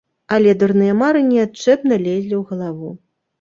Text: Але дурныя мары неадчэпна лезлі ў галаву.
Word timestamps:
Але 0.35 0.53
дурныя 0.61 0.95
мары 1.01 1.21
неадчэпна 1.27 1.93
лезлі 2.07 2.35
ў 2.39 2.41
галаву. 2.49 2.89